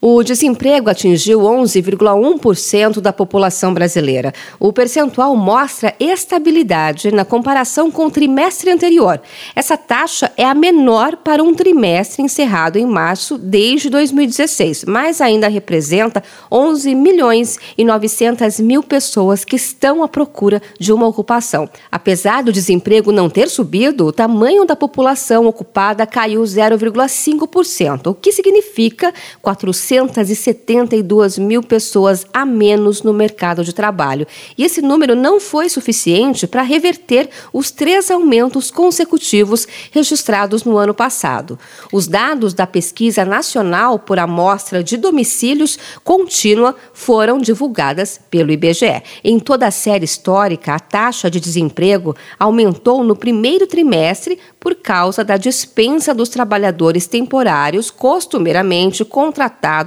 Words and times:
O 0.00 0.22
desemprego 0.22 0.88
atingiu 0.88 1.40
11,1% 1.40 3.00
da 3.00 3.12
população 3.12 3.74
brasileira. 3.74 4.32
O 4.60 4.72
percentual 4.72 5.34
mostra 5.34 5.92
estabilidade 5.98 7.10
na 7.10 7.24
comparação 7.24 7.90
com 7.90 8.06
o 8.06 8.10
trimestre 8.10 8.70
anterior. 8.70 9.20
Essa 9.56 9.76
taxa 9.76 10.30
é 10.36 10.44
a 10.44 10.54
menor 10.54 11.16
para 11.16 11.42
um 11.42 11.52
trimestre 11.52 12.22
encerrado 12.22 12.78
em 12.78 12.86
março 12.86 13.36
desde 13.36 13.90
2016, 13.90 14.84
mas 14.84 15.20
ainda 15.20 15.48
representa 15.48 16.22
11 16.48 16.94
milhões 16.94 17.58
e 17.76 17.84
900 17.84 18.60
mil 18.60 18.84
pessoas 18.84 19.44
que 19.44 19.56
estão 19.56 20.04
à 20.04 20.06
procura 20.06 20.62
de 20.78 20.92
uma 20.92 21.08
ocupação. 21.08 21.68
Apesar 21.90 22.44
do 22.44 22.52
desemprego 22.52 23.10
não 23.10 23.28
ter 23.28 23.48
subido, 23.48 24.06
o 24.06 24.12
tamanho 24.12 24.64
da 24.64 24.76
população 24.76 25.46
ocupada 25.46 26.06
caiu 26.06 26.40
0,5%, 26.42 28.06
o 28.06 28.14
que 28.14 28.30
significa 28.30 29.12
400 29.42 29.87
472 29.88 31.38
mil 31.38 31.62
pessoas 31.62 32.26
a 32.30 32.44
menos 32.44 33.02
no 33.02 33.14
mercado 33.14 33.64
de 33.64 33.72
trabalho. 33.72 34.26
E 34.56 34.62
esse 34.62 34.82
número 34.82 35.14
não 35.14 35.40
foi 35.40 35.70
suficiente 35.70 36.46
para 36.46 36.60
reverter 36.60 37.30
os 37.52 37.70
três 37.70 38.10
aumentos 38.10 38.70
consecutivos 38.70 39.66
registrados 39.90 40.64
no 40.64 40.76
ano 40.76 40.92
passado. 40.92 41.58
Os 41.90 42.06
dados 42.06 42.52
da 42.52 42.66
Pesquisa 42.66 43.24
Nacional 43.24 43.98
por 43.98 44.18
Amostra 44.18 44.84
de 44.84 44.98
Domicílios 44.98 45.78
Contínua 46.04 46.76
foram 46.92 47.38
divulgadas 47.38 48.20
pelo 48.30 48.52
IBGE. 48.52 49.02
Em 49.24 49.38
toda 49.38 49.66
a 49.66 49.70
série 49.70 50.04
histórica, 50.04 50.74
a 50.74 50.78
taxa 50.80 51.30
de 51.30 51.40
desemprego 51.40 52.14
aumentou 52.38 53.02
no 53.02 53.16
primeiro 53.16 53.66
trimestre 53.66 54.38
por 54.60 54.74
causa 54.74 55.24
da 55.24 55.38
dispensa 55.38 56.12
dos 56.12 56.28
trabalhadores 56.28 57.06
temporários 57.06 57.90
costumeiramente 57.90 59.02
contratados 59.04 59.77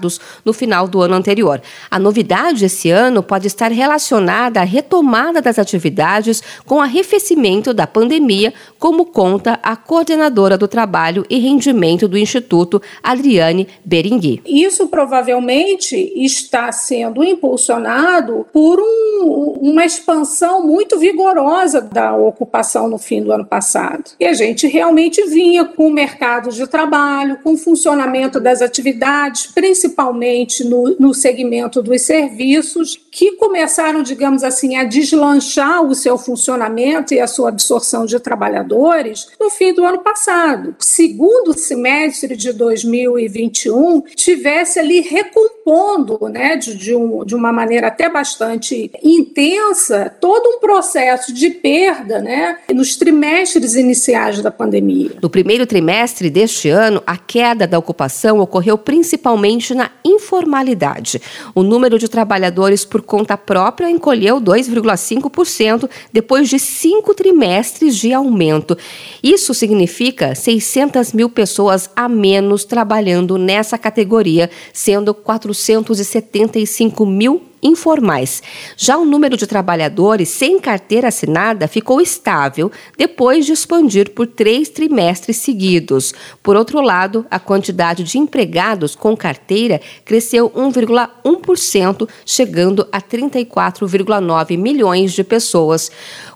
no 0.43 0.53
final 0.53 0.87
do 0.87 1.01
ano 1.01 1.15
anterior. 1.15 1.61
A 1.89 1.99
novidade 1.99 2.65
esse 2.65 2.89
ano 2.89 3.23
pode 3.23 3.47
estar 3.47 3.71
relacionada 3.71 4.61
à 4.61 4.63
retomada 4.63 5.41
das 5.41 5.57
atividades 5.57 6.41
com 6.65 6.81
arrefecimento 6.81 7.73
da 7.73 7.87
pandemia, 7.87 8.53
como 8.79 9.05
conta 9.05 9.59
a 9.63 9.75
coordenadora 9.75 10.57
do 10.57 10.67
trabalho 10.67 11.25
e 11.29 11.37
rendimento 11.39 12.07
do 12.07 12.17
Instituto, 12.17 12.81
Adriane 13.01 13.67
Beringui. 13.83 14.41
Isso 14.45 14.87
provavelmente 14.87 15.95
está 16.15 16.71
sendo 16.71 17.23
impulsionado 17.23 18.45
por 18.51 18.79
um, 18.79 19.57
uma 19.61 19.85
expansão 19.85 20.65
muito 20.65 20.97
vigorosa 20.97 21.81
da 21.81 22.15
ocupação 22.15 22.87
no 22.87 22.97
fim 22.97 23.21
do 23.21 23.31
ano 23.31 23.45
passado. 23.45 24.11
E 24.19 24.25
a 24.25 24.33
gente 24.33 24.67
realmente 24.67 25.23
vinha 25.25 25.65
com 25.65 25.87
o 25.87 25.93
mercado 25.93 26.51
de 26.51 26.67
trabalho, 26.67 27.39
com 27.43 27.53
o 27.53 27.57
funcionamento 27.57 28.39
das 28.39 28.61
atividades, 28.61 29.47
principalmente 29.47 29.80
principalmente 29.81 30.63
no, 30.63 30.95
no 30.99 31.13
segmento 31.13 31.81
dos 31.81 32.01
serviços, 32.03 32.99
que 33.11 33.33
começaram, 33.33 34.01
digamos 34.01 34.41
assim, 34.41 34.77
a 34.77 34.85
deslanchar 34.85 35.83
o 35.83 35.93
seu 35.93 36.17
funcionamento 36.17 37.13
e 37.13 37.19
a 37.19 37.27
sua 37.27 37.49
absorção 37.49 38.05
de 38.05 38.17
trabalhadores 38.19 39.27
no 39.37 39.49
fim 39.49 39.73
do 39.73 39.83
ano 39.83 39.99
passado. 39.99 40.73
Segundo 40.79 41.53
semestre 41.57 42.37
de 42.37 42.53
2021 42.53 44.01
tivesse 44.15 44.79
ali 44.79 45.01
recompondo, 45.01 46.29
né, 46.29 46.55
de, 46.55 46.73
de, 46.73 46.95
um, 46.95 47.25
de 47.25 47.35
uma 47.35 47.51
maneira 47.51 47.87
até 47.87 48.07
bastante 48.07 48.89
intensa, 49.03 50.15
todo 50.21 50.47
um 50.55 50.59
processo 50.59 51.33
de 51.33 51.49
perda, 51.49 52.19
né, 52.19 52.59
nos 52.73 52.95
trimestres 52.95 53.75
iniciais 53.75 54.41
da 54.41 54.49
pandemia. 54.49 55.17
No 55.21 55.29
primeiro 55.29 55.65
trimestre 55.67 56.29
deste 56.29 56.69
ano, 56.69 57.03
a 57.05 57.17
queda 57.17 57.67
da 57.67 57.77
ocupação 57.77 58.39
ocorreu 58.39 58.77
principalmente 58.77 59.75
na 59.75 59.91
informalidade. 60.05 61.21
O 61.53 61.61
número 61.61 61.99
de 61.99 62.07
trabalhadores 62.07 62.85
por 63.01 63.03
conta 63.03 63.35
própria 63.35 63.89
encolheu 63.89 64.39
2,5% 64.39 65.89
depois 66.13 66.47
de 66.47 66.59
cinco 66.59 67.13
trimestres 67.13 67.97
de 67.97 68.13
aumento. 68.13 68.77
Isso 69.23 69.53
significa 69.53 70.35
600 70.35 71.11
mil 71.13 71.29
pessoas 71.29 71.89
a 71.95 72.07
menos 72.07 72.63
trabalhando 72.63 73.37
nessa 73.37 73.77
categoria, 73.77 74.49
sendo 74.71 75.13
475 75.13 77.05
mil 77.05 77.50
informais. 77.61 78.41
Já 78.75 78.97
o 78.97 79.05
número 79.05 79.37
de 79.37 79.45
trabalhadores 79.45 80.29
sem 80.29 80.59
carteira 80.59 81.09
assinada 81.09 81.67
ficou 81.67 82.01
estável 82.01 82.71
depois 82.97 83.45
de 83.45 83.53
expandir 83.53 84.11
por 84.11 84.27
três 84.27 84.69
trimestres 84.69 85.37
seguidos. 85.37 86.13
Por 86.41 86.55
outro 86.55 86.81
lado, 86.81 87.25
a 87.29 87.39
quantidade 87.39 88.03
de 88.03 88.17
empregados 88.17 88.95
com 88.95 89.15
carteira 89.15 89.79
cresceu 90.03 90.49
1,1%, 90.49 92.07
chegando 92.25 92.87
a 92.91 93.01
34,9 93.01 94.57
milhões 94.57 95.13
de 95.13 95.23
pessoas. 95.23 95.91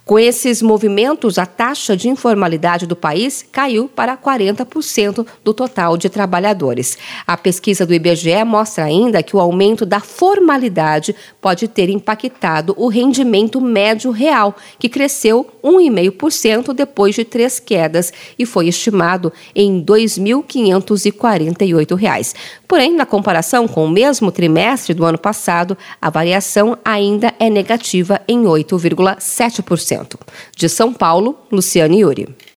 Com 0.06 0.19
esses 0.19 0.62
movimentos, 0.62 1.40
a 1.40 1.47
taxa 1.47 1.97
de 1.97 2.07
informalidade 2.07 2.86
do 2.86 2.96
país 2.96 3.44
caiu 3.52 3.88
para 3.88 4.16
40% 4.16 5.25
do 5.44 5.52
total 5.52 5.97
de 5.97 6.09
trabalhadores. 6.09 6.96
A 7.25 7.36
pesquisa 7.36 7.88
do 7.88 7.94
IBGE 7.94 8.44
mostra 8.44 8.84
ainda 8.84 9.24
que 9.24 9.36
o 9.36 9.40
aumento 9.40 9.84
da 9.84 10.00
formalidade 10.00 11.15
pode 11.42 11.68
ter 11.68 11.90
impactado 11.90 12.76
o 12.78 12.88
rendimento 12.88 13.59
médio 13.62 14.12
real, 14.12 14.56
que 14.80 14.88
cresceu 14.90 15.48
1,5% 15.64 16.74
depois 16.74 17.16
de 17.16 17.26
três 17.26 17.59
quedas 17.59 18.14
e 18.38 18.46
foi 18.46 18.68
estimado 18.68 19.34
em 19.56 19.80
R$ 19.80 19.86
2.548. 19.86 22.36
Porém, 22.68 22.94
na 22.96 23.06
comparação 23.06 23.68
com 23.68 23.86
o 23.86 23.90
mesmo 23.90 24.31
trimestre 24.31 24.94
do 24.94 25.04
ano 25.06 25.18
passado, 25.18 25.75
a 26.02 26.09
variação 26.09 26.78
ainda 26.84 27.34
é 27.40 27.50
negativa 27.50 28.20
em 28.28 28.44
8,7%. 28.44 30.20
De 30.56 30.70
São 30.70 30.94
Paulo, 30.94 31.38
Luciane 31.52 32.02
Yuri. 32.02 32.28